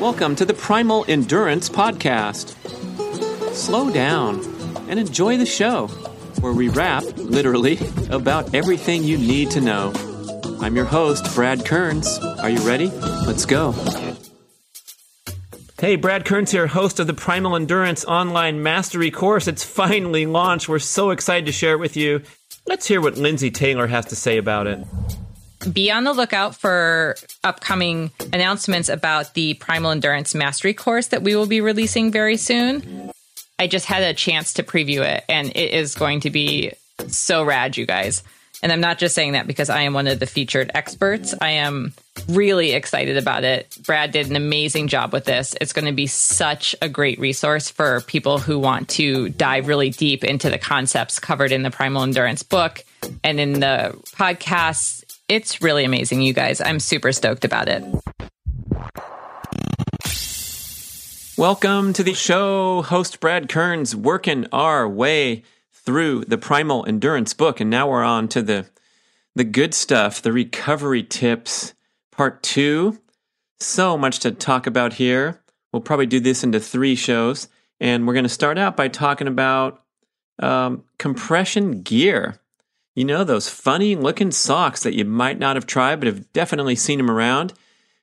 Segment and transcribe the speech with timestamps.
[0.00, 2.54] Welcome to the Primal Endurance Podcast.
[3.52, 4.38] Slow down
[4.88, 5.88] and enjoy the show,
[6.38, 9.92] where we rap, literally, about everything you need to know.
[10.60, 12.16] I'm your host, Brad Kearns.
[12.20, 12.90] Are you ready?
[13.26, 13.74] Let's go.
[15.80, 19.48] Hey, Brad Kearns here, host of the Primal Endurance Online Mastery course.
[19.48, 20.68] It's finally launched.
[20.68, 22.22] We're so excited to share it with you.
[22.68, 24.78] Let's hear what Lindsay Taylor has to say about it
[25.72, 31.34] be on the lookout for upcoming announcements about the Primal Endurance Mastery course that we
[31.34, 33.10] will be releasing very soon.
[33.58, 36.72] I just had a chance to preview it, and it is going to be
[37.08, 38.22] so rad, you guys.
[38.62, 41.34] And I'm not just saying that because I am one of the featured experts.
[41.40, 41.92] I am
[42.28, 43.76] really excited about it.
[43.84, 45.54] Brad did an amazing job with this.
[45.60, 49.90] It's going to be such a great resource for people who want to dive really
[49.90, 52.84] deep into the concepts covered in the Primal Endurance book
[53.22, 54.97] and in the podcast
[55.28, 56.60] it's really amazing, you guys.
[56.60, 57.84] I'm super stoked about it.
[61.36, 62.82] Welcome to the show.
[62.82, 67.60] Host Brad Kearns working our way through the Primal Endurance book.
[67.60, 68.66] And now we're on to the,
[69.36, 71.74] the good stuff, the recovery tips,
[72.10, 72.98] part two.
[73.60, 75.40] So much to talk about here.
[75.72, 77.48] We'll probably do this into three shows.
[77.80, 79.84] And we're going to start out by talking about
[80.40, 82.40] um, compression gear.
[82.98, 86.74] You know, those funny looking socks that you might not have tried, but have definitely
[86.74, 87.54] seen them around.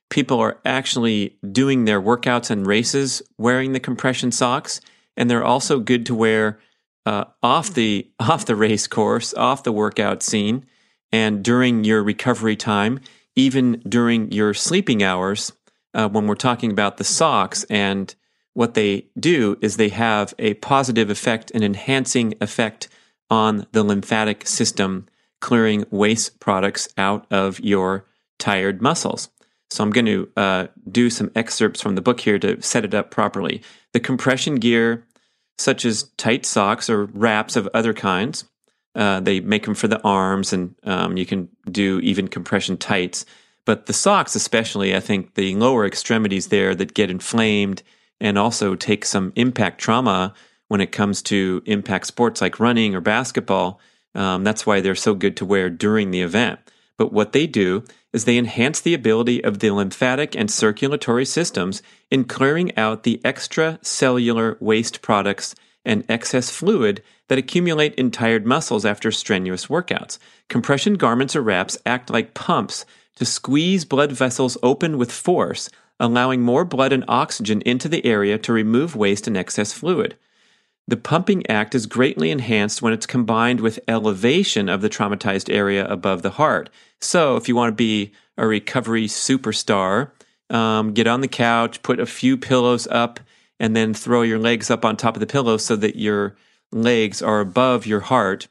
[0.08, 4.80] People are actually doing their workouts and races wearing the compression socks,
[5.14, 6.60] and they're also good to wear
[7.04, 10.64] uh, off the off the race course, off the workout scene,
[11.12, 12.98] and during your recovery time,
[13.34, 15.52] even during your sleeping hours.
[15.92, 18.14] Uh, when we're talking about the socks and
[18.54, 22.88] what they do is they have a positive effect, an enhancing effect
[23.30, 25.06] on the lymphatic system,
[25.40, 28.06] clearing waste products out of your
[28.38, 29.28] tired muscles.
[29.70, 32.94] So I'm going to uh, do some excerpts from the book here to set it
[32.94, 33.62] up properly.
[33.92, 35.04] The compression gear,
[35.58, 38.44] such as tight socks or wraps of other kinds,
[38.94, 43.26] uh, they make them for the arms, and um, you can do even compression tights.
[43.66, 47.82] But the socks, especially, I think the lower extremities there that get inflamed
[48.20, 50.32] and also take some impact trauma
[50.68, 53.80] when it comes to impact sports like running or basketball.
[54.14, 56.58] Um, that's why they're so good to wear during the event.
[56.96, 61.82] But what they do is they enhance the ability of the lymphatic and circulatory systems
[62.10, 65.54] in clearing out the extracellular waste products
[65.84, 70.18] and excess fluid that accumulate in tired muscles after strenuous workouts.
[70.48, 75.68] Compression garments or wraps act like pumps to squeeze blood vessels open with force,
[76.00, 80.16] allowing more blood and oxygen into the area to remove waste and excess fluid.
[80.88, 85.84] The pumping act is greatly enhanced when it's combined with elevation of the traumatized area
[85.86, 86.70] above the heart.
[87.00, 90.12] So, if you want to be a recovery superstar,
[90.48, 93.18] um, get on the couch, put a few pillows up,
[93.58, 96.36] and then throw your legs up on top of the pillow so that your
[96.70, 98.46] legs are above your heart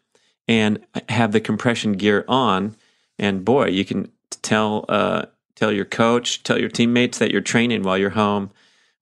[0.48, 2.76] and have the compression gear on.
[3.18, 7.84] And boy, you can tell uh, tell your coach, tell your teammates that you're training
[7.84, 8.52] while you're home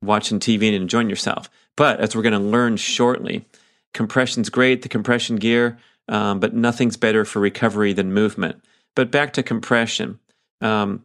[0.03, 1.49] watching TV and enjoying yourself.
[1.75, 3.45] But as we're going to learn shortly,
[3.93, 8.63] compression's great, the compression gear, um, but nothing's better for recovery than movement.
[8.95, 10.19] But back to compression,
[10.61, 11.03] um,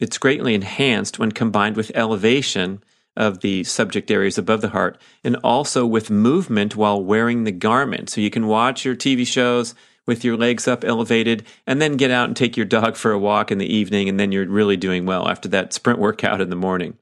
[0.00, 2.82] it's greatly enhanced when combined with elevation
[3.16, 8.10] of the subject areas above the heart and also with movement while wearing the garment.
[8.10, 9.74] So you can watch your TV shows
[10.06, 13.18] with your legs up elevated and then get out and take your dog for a
[13.18, 16.50] walk in the evening and then you're really doing well after that sprint workout in
[16.50, 16.98] the morning.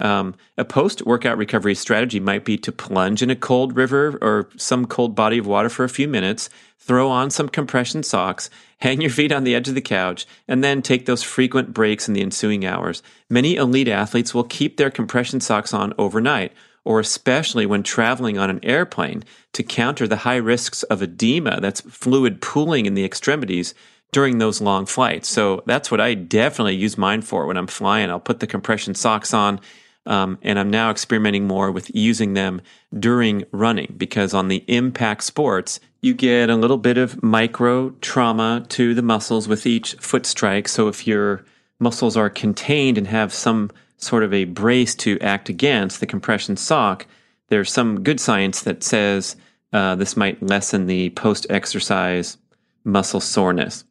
[0.00, 4.48] Um, a post workout recovery strategy might be to plunge in a cold river or
[4.56, 6.48] some cold body of water for a few minutes,
[6.78, 8.48] throw on some compression socks,
[8.78, 12.06] hang your feet on the edge of the couch, and then take those frequent breaks
[12.06, 13.02] in the ensuing hours.
[13.28, 16.52] Many elite athletes will keep their compression socks on overnight,
[16.84, 21.80] or especially when traveling on an airplane to counter the high risks of edema that's
[21.82, 23.74] fluid pooling in the extremities
[24.12, 25.28] during those long flights.
[25.28, 28.08] So that's what I definitely use mine for when I'm flying.
[28.08, 29.60] I'll put the compression socks on
[30.08, 32.62] um, and I'm now experimenting more with using them
[32.98, 38.64] during running because on the impact sports, you get a little bit of micro trauma
[38.70, 40.66] to the muscles with each foot strike.
[40.66, 41.44] So if your
[41.78, 46.56] muscles are contained and have some sort of a brace to act against the compression
[46.56, 47.06] sock,
[47.48, 49.36] there's some good science that says
[49.74, 52.38] uh, this might lessen the post exercise
[52.82, 53.84] muscle soreness.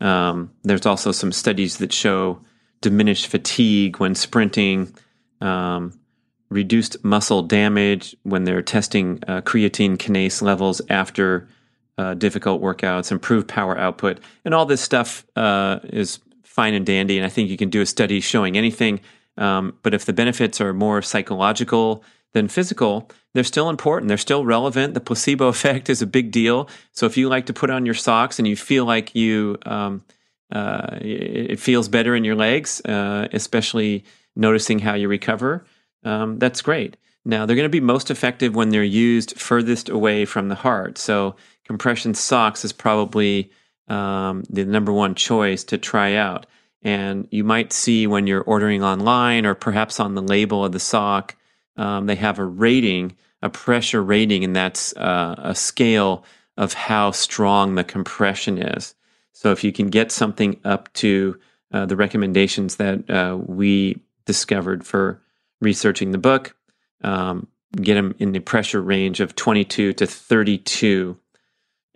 [0.00, 2.40] Um, there's also some studies that show
[2.80, 4.92] diminished fatigue when sprinting
[5.40, 5.98] um,
[6.50, 11.48] reduced muscle damage when they're testing uh, creatine kinase levels after
[11.98, 17.16] uh, difficult workouts, improved power output, and all this stuff uh, is fine and dandy.
[17.16, 19.00] And I think you can do a study showing anything
[19.38, 22.02] Um, but if the benefits are more psychological
[22.32, 24.08] than physical, they're still important.
[24.08, 24.94] They're still relevant.
[24.94, 26.68] The placebo effect is a big deal.
[26.92, 30.04] So if you like to put on your socks and you feel like you, um,
[30.50, 34.04] uh, it feels better in your legs, uh, especially
[34.36, 35.64] noticing how you recover,
[36.04, 36.96] um, that's great.
[37.26, 40.96] Now, they're going to be most effective when they're used furthest away from the heart.
[40.96, 41.34] So,
[41.64, 43.50] compression socks is probably
[43.88, 46.46] um, the number one choice to try out.
[46.82, 50.78] And you might see when you're ordering online or perhaps on the label of the
[50.78, 51.34] sock,
[51.76, 56.24] um, they have a rating, a pressure rating, and that's uh, a scale
[56.56, 58.94] of how strong the compression is.
[59.32, 61.40] So, if you can get something up to
[61.72, 65.22] uh, the recommendations that uh, we discovered for
[65.60, 66.54] researching the book,
[67.02, 71.16] um, get them in the pressure range of 22 to 32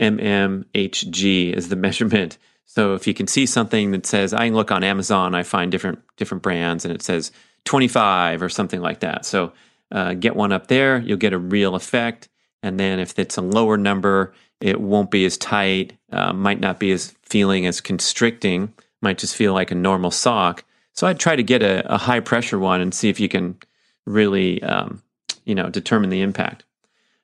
[0.00, 2.38] mmHg is the measurement.
[2.64, 5.98] So if you can see something that says, I look on Amazon, I find different
[6.16, 7.32] different brands, and it says
[7.64, 9.26] 25 or something like that.
[9.26, 9.52] So
[9.92, 12.28] uh, get one up there, you'll get a real effect.
[12.62, 16.78] And then if it's a lower number, it won't be as tight, uh, might not
[16.78, 20.64] be as feeling as constricting, might just feel like a normal sock.
[21.00, 23.56] So I'd try to get a, a high pressure one and see if you can
[24.04, 25.02] really, um,
[25.46, 26.64] you know, determine the impact.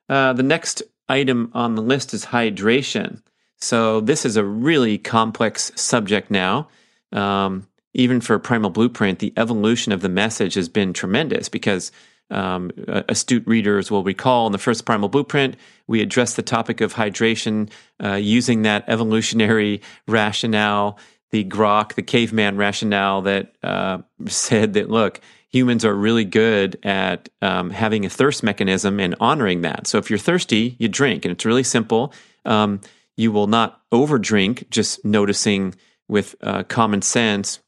[0.09, 3.21] Uh, the next item on the list is hydration.
[3.59, 6.69] So this is a really complex subject now.
[7.13, 11.93] Um, even for Primal Blueprint, the evolution of the message has been tremendous because
[12.31, 15.55] um, astute readers will recall in the first Primal Blueprint,
[15.87, 17.71] we addressed the topic of hydration
[18.03, 20.99] uh, using that evolutionary rationale,
[21.31, 27.29] the grok, the caveman rationale that uh, said that, look, humans are really good at
[27.43, 29.87] um, having a thirst mechanism and honoring that.
[29.87, 32.13] So if you're thirsty, you drink, and it's really simple.
[32.45, 32.81] Um,
[33.17, 35.75] you will not overdrink, just noticing
[36.09, 37.61] with uh, common sense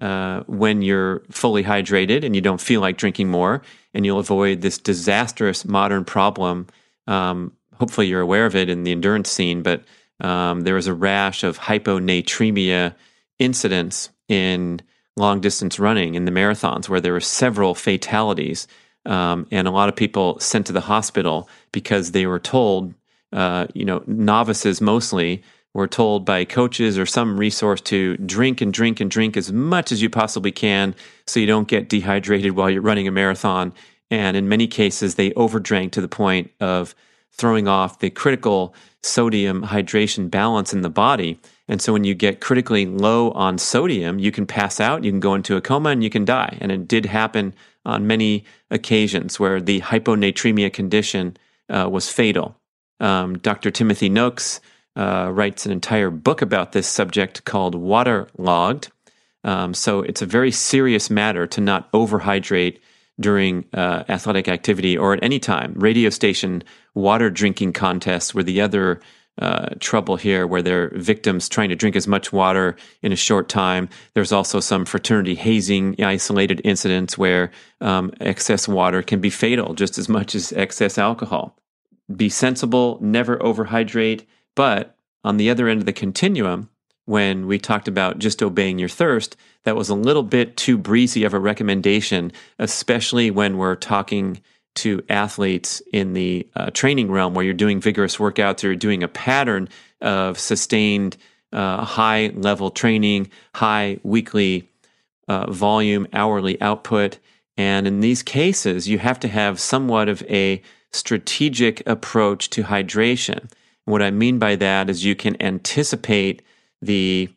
[0.00, 3.62] uh, when you're fully hydrated and you don't feel like drinking more,
[3.94, 6.66] and you'll avoid this disastrous modern problem.
[7.06, 9.84] Um, hopefully, you're aware of it in the endurance scene, but
[10.20, 12.94] um, there was a rash of hyponatremia
[13.38, 14.80] incidents in
[15.16, 18.66] long distance running in the marathons where there were several fatalities
[19.06, 22.92] um, and a lot of people sent to the hospital because they were told,
[23.32, 25.42] uh, you know, novices mostly
[25.74, 29.92] were told by coaches or some resource to drink and drink and drink as much
[29.92, 30.94] as you possibly can
[31.26, 33.72] so you don't get dehydrated while you're running a marathon.
[34.10, 36.94] And in many cases, they overdrank to the point of
[37.36, 41.38] throwing off the critical sodium hydration balance in the body.
[41.68, 45.20] And so when you get critically low on sodium, you can pass out, you can
[45.20, 46.58] go into a coma, and you can die.
[46.60, 47.54] And it did happen
[47.84, 51.36] on many occasions where the hyponatremia condition
[51.68, 52.56] uh, was fatal.
[53.00, 53.70] Um, Dr.
[53.70, 54.60] Timothy Noakes
[54.96, 58.90] uh, writes an entire book about this subject called Waterlogged.
[59.44, 62.78] Um, so it's a very serious matter to not overhydrate
[63.18, 65.72] during uh, athletic activity or at any time.
[65.76, 66.62] Radio station
[66.94, 69.00] water drinking contests were the other
[69.38, 73.48] uh, trouble here, where they're victims trying to drink as much water in a short
[73.48, 73.88] time.
[74.14, 79.98] There's also some fraternity hazing isolated incidents where um, excess water can be fatal just
[79.98, 81.58] as much as excess alcohol.
[82.14, 84.24] Be sensible, never overhydrate.
[84.54, 86.70] But on the other end of the continuum,
[87.06, 91.24] when we talked about just obeying your thirst, that was a little bit too breezy
[91.24, 94.40] of a recommendation, especially when we're talking
[94.76, 99.02] to athletes in the uh, training realm where you're doing vigorous workouts or you're doing
[99.02, 99.68] a pattern
[100.00, 101.16] of sustained
[101.52, 104.68] uh, high level training, high weekly
[105.28, 107.18] uh, volume, hourly output.
[107.56, 113.50] And in these cases, you have to have somewhat of a strategic approach to hydration.
[113.84, 116.42] what I mean by that is you can anticipate
[116.82, 117.28] the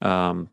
[0.00, 0.50] um,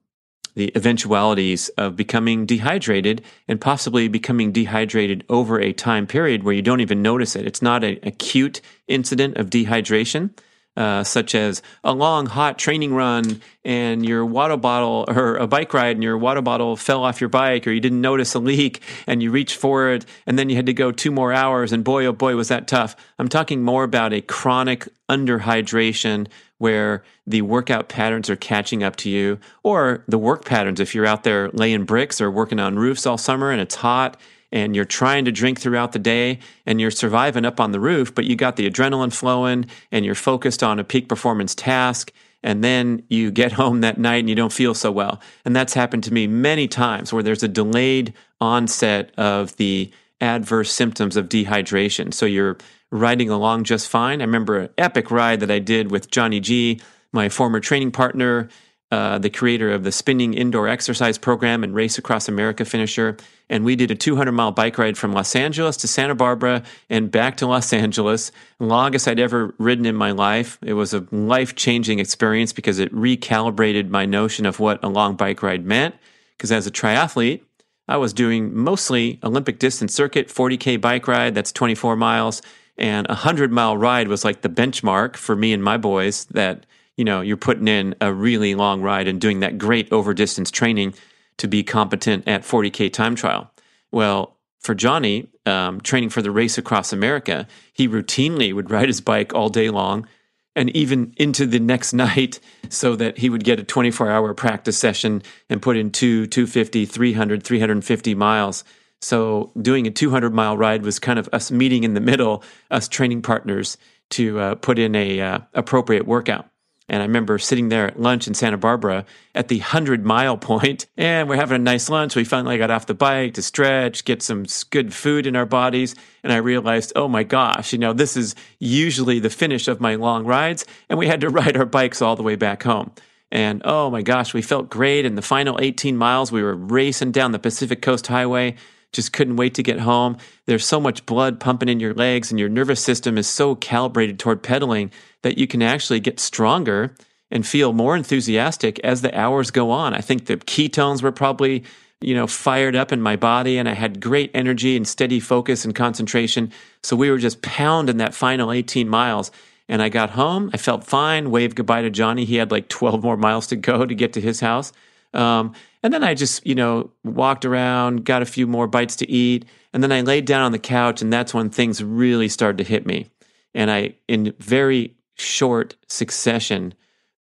[0.53, 6.61] the eventualities of becoming dehydrated and possibly becoming dehydrated over a time period where you
[6.61, 7.45] don't even notice it.
[7.45, 10.31] It's not an acute incident of dehydration.
[10.77, 15.73] Uh, such as a long hot training run and your water bottle or a bike
[15.73, 18.81] ride and your water bottle fell off your bike or you didn't notice a leak
[19.05, 21.83] and you reached for it and then you had to go two more hours and
[21.83, 22.95] boy oh boy was that tough.
[23.19, 29.09] I'm talking more about a chronic underhydration where the workout patterns are catching up to
[29.09, 30.79] you, or the work patterns.
[30.79, 34.15] If you're out there laying bricks or working on roofs all summer and it's hot
[34.51, 38.13] and you're trying to drink throughout the day and you're surviving up on the roof,
[38.13, 42.11] but you got the adrenaline flowing and you're focused on a peak performance task.
[42.43, 45.21] And then you get home that night and you don't feel so well.
[45.45, 50.71] And that's happened to me many times where there's a delayed onset of the adverse
[50.71, 52.13] symptoms of dehydration.
[52.13, 52.57] So you're
[52.91, 54.21] riding along just fine.
[54.21, 56.81] I remember an epic ride that I did with Johnny G,
[57.11, 58.49] my former training partner.
[58.91, 63.15] Uh, the creator of the Spinning Indoor Exercise Program and Race Across America finisher.
[63.49, 67.09] And we did a 200 mile bike ride from Los Angeles to Santa Barbara and
[67.09, 68.31] back to Los Angeles.
[68.59, 70.59] Longest I'd ever ridden in my life.
[70.61, 75.15] It was a life changing experience because it recalibrated my notion of what a long
[75.15, 75.95] bike ride meant.
[76.37, 77.41] Because as a triathlete,
[77.87, 82.41] I was doing mostly Olympic distance circuit, 40K bike ride, that's 24 miles.
[82.77, 86.65] And a 100 mile ride was like the benchmark for me and my boys that
[87.01, 90.51] you know you're putting in a really long ride and doing that great over distance
[90.51, 90.93] training
[91.37, 93.51] to be competent at 40k time trial.
[93.91, 99.01] Well for johnny um, training for the race across america he routinely would ride his
[99.01, 100.07] bike all day long
[100.55, 102.39] and even into the next night
[102.69, 106.85] so that he would get a 24 hour practice session and put in two 250
[106.85, 108.63] 300 350 miles.
[109.01, 112.87] So doing a 200 mile ride was kind of us meeting in the middle us
[112.87, 113.79] training partners
[114.11, 116.51] to uh, put in a uh, appropriate workout
[116.89, 120.87] and I remember sitting there at lunch in Santa Barbara at the 100 mile point,
[120.97, 122.15] and we're having a nice lunch.
[122.15, 125.95] We finally got off the bike to stretch, get some good food in our bodies.
[126.23, 129.95] And I realized, oh my gosh, you know, this is usually the finish of my
[129.95, 130.65] long rides.
[130.89, 132.91] And we had to ride our bikes all the way back home.
[133.31, 135.05] And oh my gosh, we felt great.
[135.05, 138.55] In the final 18 miles, we were racing down the Pacific Coast Highway
[138.91, 140.17] just couldn't wait to get home.
[140.45, 144.19] There's so much blood pumping in your legs, and your nervous system is so calibrated
[144.19, 146.95] toward pedaling that you can actually get stronger
[147.31, 149.93] and feel more enthusiastic as the hours go on.
[149.93, 151.63] I think the ketones were probably,
[152.01, 155.63] you know, fired up in my body and I had great energy and steady focus
[155.63, 156.51] and concentration.
[156.83, 159.31] So we were just pounding that final 18 miles.
[159.69, 160.49] And I got home.
[160.53, 162.25] I felt fine, waved goodbye to Johnny.
[162.25, 164.73] He had like 12 more miles to go to get to his house.
[165.13, 169.09] Um, and then I just, you know, walked around, got a few more bites to
[169.09, 169.45] eat.
[169.73, 171.01] And then I laid down on the couch.
[171.01, 173.07] And that's when things really started to hit me.
[173.53, 176.73] And I, in very short succession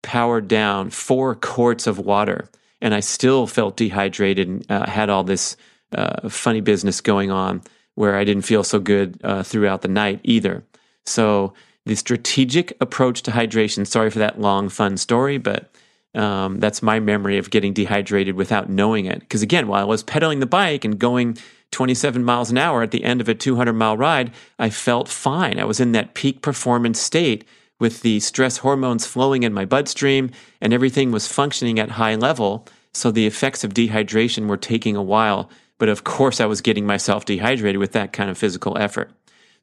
[0.03, 2.49] powered down four quarts of water,
[2.81, 5.57] and I still felt dehydrated and uh, had all this
[5.93, 7.63] uh, funny business going on
[7.95, 10.65] where I didn't feel so good uh, throughout the night either.
[11.05, 11.55] So,
[11.87, 15.75] the strategic approach to hydration, sorry for that long, fun story, but
[16.15, 19.21] um, that's my memory of getting dehydrated without knowing it.
[19.21, 21.39] Because again, while I was pedaling the bike and going
[21.71, 25.59] 27 miles an hour at the end of a 200 mile ride, I felt fine.
[25.59, 27.45] I was in that peak performance state
[27.79, 32.67] with the stress hormones flowing in my bloodstream and everything was functioning at high level.
[32.93, 35.49] So the effects of dehydration were taking a while.
[35.79, 39.11] But of course, I was getting myself dehydrated with that kind of physical effort.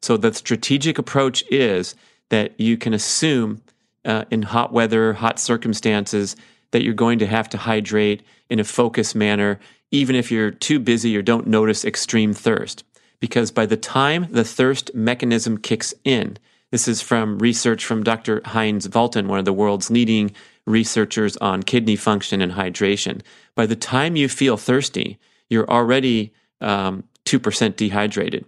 [0.00, 1.94] So the strategic approach is
[2.30, 3.62] that you can assume
[4.04, 6.36] uh, in hot weather, hot circumstances,
[6.70, 9.58] that you're going to have to hydrate in a focused manner,
[9.90, 12.84] even if you're too busy or don't notice extreme thirst.
[13.20, 16.38] Because by the time the thirst mechanism kicks in,
[16.70, 18.42] this is from research from Dr.
[18.44, 20.32] Heinz Valtin, one of the world's leading
[20.66, 23.22] researchers on kidney function and hydration.
[23.54, 28.44] By the time you feel thirsty, you're already um, 2% dehydrated.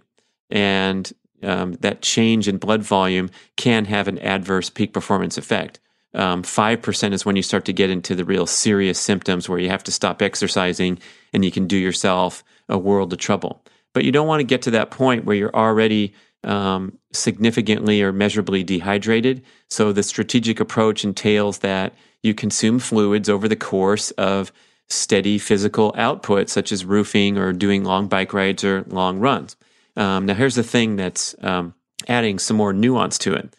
[0.51, 1.11] And
[1.43, 5.79] um, that change in blood volume can have an adverse peak performance effect.
[6.13, 9.69] Um, 5% is when you start to get into the real serious symptoms where you
[9.69, 10.99] have to stop exercising
[11.33, 13.63] and you can do yourself a world of trouble.
[13.93, 18.11] But you don't want to get to that point where you're already um, significantly or
[18.11, 19.43] measurably dehydrated.
[19.69, 21.93] So the strategic approach entails that
[22.23, 24.51] you consume fluids over the course of
[24.89, 29.55] steady physical output, such as roofing or doing long bike rides or long runs.
[29.95, 31.73] Um, now, here's the thing that's um,
[32.07, 33.55] adding some more nuance to it.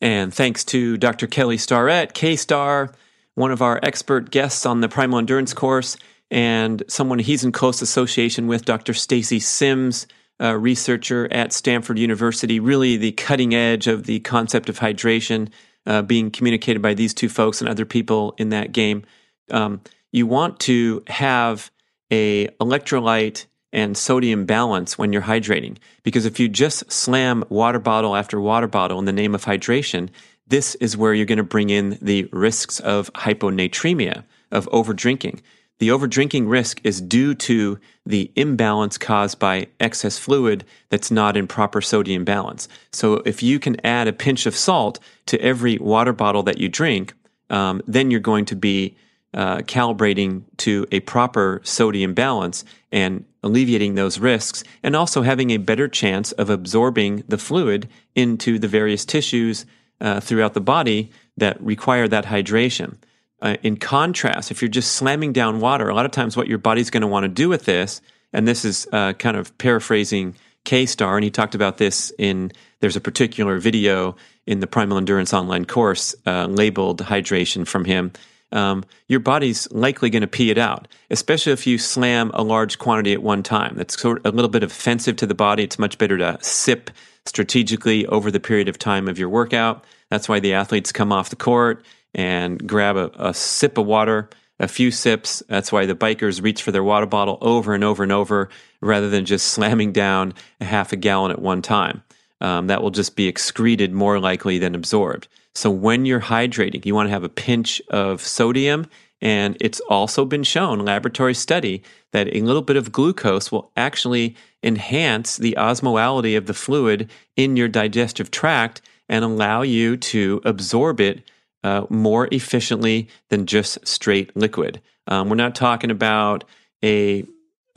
[0.00, 1.26] And thanks to Dr.
[1.26, 2.92] Kelly Starrett, K Star,
[3.34, 5.96] one of our expert guests on the Primal Endurance course,
[6.30, 8.94] and someone he's in close association with, Dr.
[8.94, 10.06] Stacy Sims,
[10.40, 15.48] uh, researcher at Stanford University, really the cutting edge of the concept of hydration
[15.86, 19.04] uh, being communicated by these two folks and other people in that game.
[19.50, 19.80] Um,
[20.12, 21.70] you want to have
[22.12, 28.16] a electrolyte and sodium balance when you're hydrating because if you just slam water bottle
[28.16, 30.08] after water bottle in the name of hydration
[30.46, 35.40] this is where you're going to bring in the risks of hyponatremia of overdrinking.
[35.78, 41.46] the overdrinking risk is due to the imbalance caused by excess fluid that's not in
[41.46, 42.68] proper sodium balance.
[42.90, 46.68] So if you can add a pinch of salt to every water bottle that you
[46.68, 47.12] drink,
[47.50, 48.96] um, then you're going to be
[49.34, 55.58] uh, calibrating to a proper sodium balance and alleviating those risks, and also having a
[55.58, 59.66] better chance of absorbing the fluid into the various tissues
[60.00, 62.96] uh, throughout the body that require that hydration.
[63.40, 66.58] Uh, in contrast, if you're just slamming down water, a lot of times what your
[66.58, 68.00] body's going to want to do with this,
[68.32, 72.52] and this is uh, kind of paraphrasing K Star, and he talked about this in
[72.80, 74.16] there's a particular video
[74.46, 78.12] in the Primal Endurance online course uh, labeled hydration from him.
[78.52, 82.78] Um, your body's likely going to pee it out, especially if you slam a large
[82.78, 83.74] quantity at one time.
[83.76, 85.64] That's sort of a little bit offensive to the body.
[85.64, 86.90] It's much better to sip
[87.26, 89.84] strategically over the period of time of your workout.
[90.10, 94.30] That's why the athletes come off the court and grab a, a sip of water,
[94.58, 95.42] a few sips.
[95.48, 98.48] That's why the bikers reach for their water bottle over and over and over
[98.80, 102.02] rather than just slamming down a half a gallon at one time.
[102.40, 105.28] Um, that will just be excreted more likely than absorbed.
[105.54, 108.86] So when you're hydrating, you want to have a pinch of sodium.
[109.20, 114.36] And it's also been shown, laboratory study, that a little bit of glucose will actually
[114.62, 121.00] enhance the osmolality of the fluid in your digestive tract and allow you to absorb
[121.00, 121.28] it
[121.64, 124.80] uh, more efficiently than just straight liquid.
[125.08, 126.44] Um, we're not talking about
[126.84, 127.24] a,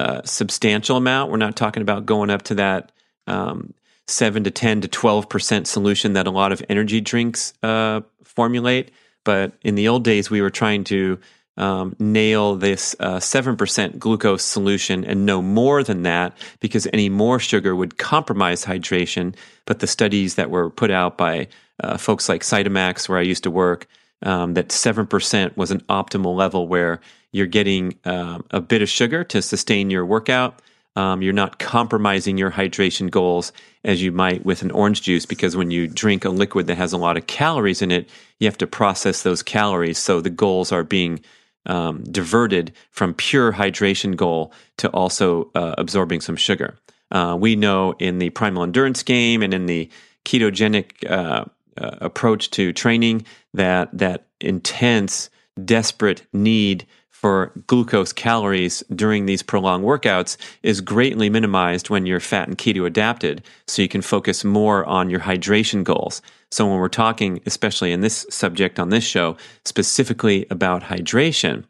[0.02, 1.32] uh, substantial amount.
[1.32, 2.92] We're not talking about going up to that
[3.28, 3.74] um,
[4.08, 8.92] 7 to 10 to 12% solution that a lot of energy drinks uh, formulate.
[9.24, 11.20] But in the old days, we were trying to
[11.58, 17.40] um, nail this uh, 7% glucose solution and no more than that because any more
[17.40, 19.36] sugar would compromise hydration.
[19.66, 21.48] But the studies that were put out by
[21.84, 23.88] uh, folks like Cytomax, where I used to work,
[24.24, 27.00] um, that 7% was an optimal level where
[27.32, 30.62] you're getting um, a bit of sugar to sustain your workout
[30.96, 35.56] um, you're not compromising your hydration goals as you might with an orange juice because
[35.56, 38.58] when you drink a liquid that has a lot of calories in it, you have
[38.58, 39.98] to process those calories.
[39.98, 41.22] So the goals are being
[41.66, 46.78] um, diverted from pure hydration goal to also uh, absorbing some sugar.
[47.12, 49.90] Uh, we know in the primal endurance game and in the
[50.26, 51.46] ketogenic uh,
[51.78, 55.30] uh approach to training that that intense,
[55.64, 56.86] desperate need
[57.22, 62.88] for glucose calories during these prolonged workouts is greatly minimized when you're fat and keto
[62.88, 63.44] adapted.
[63.68, 66.24] So you can focus more on your hydration goals.
[66.50, 71.66] So when we're talking, especially in this subject on this show, specifically about hydration,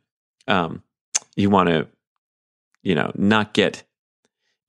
[0.47, 0.83] um,
[1.35, 1.85] you want to,
[2.81, 3.83] you know, not get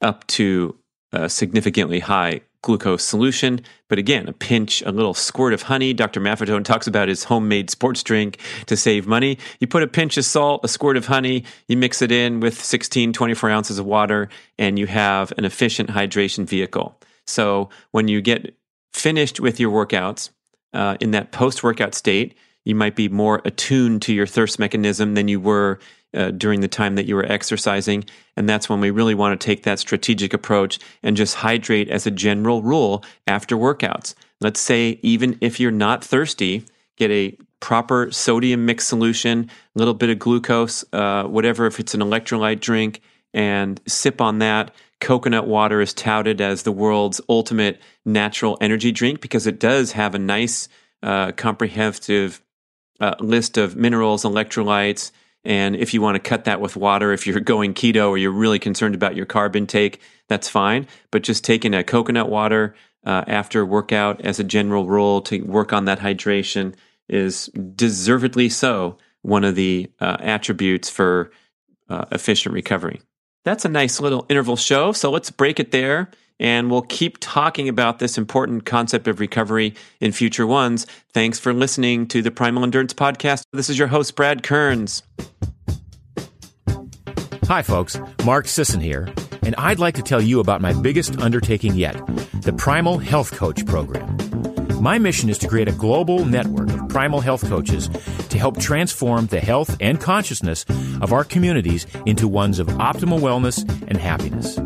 [0.00, 0.76] up to
[1.12, 3.60] a significantly high glucose solution.
[3.88, 5.92] But again, a pinch, a little squirt of honey.
[5.92, 6.20] Dr.
[6.20, 9.38] Maffetone talks about his homemade sports drink to save money.
[9.60, 12.62] You put a pinch of salt, a squirt of honey, you mix it in with
[12.62, 16.98] 16, 24 ounces of water, and you have an efficient hydration vehicle.
[17.26, 18.56] So when you get
[18.92, 20.30] finished with your workouts
[20.72, 25.14] uh, in that post workout state, you might be more attuned to your thirst mechanism
[25.14, 25.78] than you were
[26.14, 28.04] uh, during the time that you were exercising.
[28.36, 32.06] And that's when we really want to take that strategic approach and just hydrate as
[32.06, 34.14] a general rule after workouts.
[34.40, 36.64] Let's say, even if you're not thirsty,
[36.96, 41.94] get a proper sodium mix solution, a little bit of glucose, uh, whatever, if it's
[41.94, 43.00] an electrolyte drink,
[43.32, 44.74] and sip on that.
[45.00, 50.14] Coconut water is touted as the world's ultimate natural energy drink because it does have
[50.14, 50.68] a nice,
[51.02, 52.42] uh, comprehensive
[53.02, 55.10] uh, list of minerals, electrolytes,
[55.44, 58.30] and if you want to cut that with water, if you're going keto or you're
[58.30, 60.86] really concerned about your carb intake, that's fine.
[61.10, 65.72] But just taking a coconut water uh, after workout as a general rule to work
[65.72, 66.74] on that hydration
[67.08, 71.32] is deservedly so one of the uh, attributes for
[71.88, 73.00] uh, efficient recovery.
[73.44, 74.92] That's a nice little interval show.
[74.92, 76.10] So let's break it there.
[76.40, 80.86] And we'll keep talking about this important concept of recovery in future ones.
[81.12, 83.44] Thanks for listening to the Primal Endurance Podcast.
[83.52, 85.02] This is your host, Brad Kearns.
[87.46, 87.98] Hi, folks.
[88.24, 92.00] Mark Sisson here, and I'd like to tell you about my biggest undertaking yet
[92.42, 94.16] the Primal Health Coach Program.
[94.80, 97.88] My mission is to create a global network of primal health coaches
[98.30, 100.64] to help transform the health and consciousness
[101.00, 104.58] of our communities into ones of optimal wellness and happiness.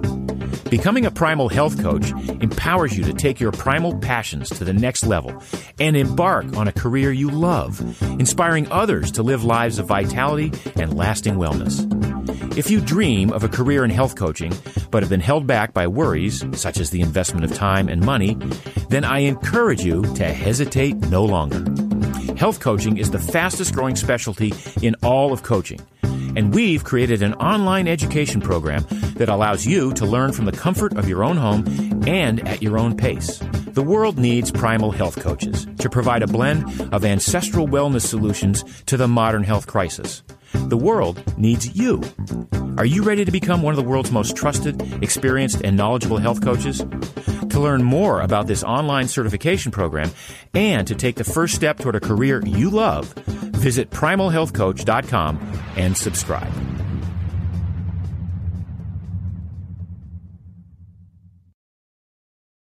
[0.70, 5.06] Becoming a primal health coach empowers you to take your primal passions to the next
[5.06, 5.40] level
[5.78, 7.80] and embark on a career you love,
[8.18, 11.86] inspiring others to live lives of vitality and lasting wellness.
[12.58, 14.52] If you dream of a career in health coaching,
[14.90, 18.36] but have been held back by worries, such as the investment of time and money,
[18.88, 21.64] then I encourage you to hesitate no longer.
[22.34, 24.52] Health coaching is the fastest growing specialty
[24.82, 25.80] in all of coaching
[26.36, 30.96] and we've created an online education program that allows you to learn from the comfort
[30.96, 31.64] of your own home
[32.06, 33.40] and at your own pace.
[33.68, 38.96] The world needs primal health coaches to provide a blend of ancestral wellness solutions to
[38.96, 40.22] the modern health crisis.
[40.52, 42.02] The world needs you.
[42.78, 46.42] Are you ready to become one of the world's most trusted, experienced, and knowledgeable health
[46.42, 46.78] coaches?
[46.78, 50.10] To learn more about this online certification program
[50.52, 53.14] and to take the first step toward a career you love,
[53.66, 55.40] visit primalhealthcoach.com
[55.76, 56.75] and subscribe.